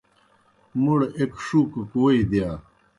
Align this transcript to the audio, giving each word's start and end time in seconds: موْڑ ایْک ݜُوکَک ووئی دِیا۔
موْڑ 0.81 0.99
ایْک 1.17 1.31
ݜُوکَک 1.45 1.89
ووئی 1.99 2.21
دِیا۔ 2.29 2.49